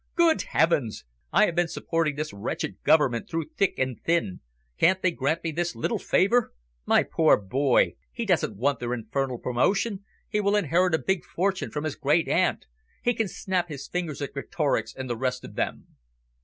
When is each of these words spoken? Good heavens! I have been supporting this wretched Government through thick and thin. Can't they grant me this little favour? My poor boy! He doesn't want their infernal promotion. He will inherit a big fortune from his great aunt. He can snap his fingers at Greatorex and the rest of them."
Good 0.15 0.41
heavens! 0.49 1.05
I 1.31 1.45
have 1.45 1.53
been 1.53 1.67
supporting 1.67 2.15
this 2.15 2.33
wretched 2.33 2.81
Government 2.83 3.29
through 3.29 3.49
thick 3.55 3.77
and 3.77 4.01
thin. 4.03 4.39
Can't 4.79 4.99
they 5.03 5.11
grant 5.11 5.43
me 5.43 5.51
this 5.51 5.75
little 5.75 5.99
favour? 5.99 6.53
My 6.87 7.03
poor 7.03 7.37
boy! 7.37 7.97
He 8.11 8.25
doesn't 8.25 8.57
want 8.57 8.79
their 8.79 8.95
infernal 8.95 9.37
promotion. 9.37 10.03
He 10.27 10.41
will 10.41 10.55
inherit 10.55 10.95
a 10.95 10.97
big 10.97 11.23
fortune 11.23 11.69
from 11.69 11.83
his 11.83 11.95
great 11.95 12.27
aunt. 12.27 12.65
He 13.03 13.13
can 13.13 13.27
snap 13.27 13.69
his 13.69 13.87
fingers 13.87 14.23
at 14.23 14.33
Greatorex 14.33 14.95
and 14.95 15.07
the 15.07 15.15
rest 15.15 15.43
of 15.45 15.53
them." 15.53 15.85